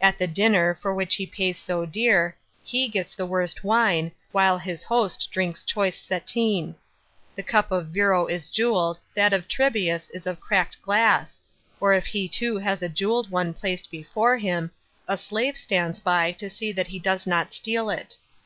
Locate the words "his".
4.56-4.82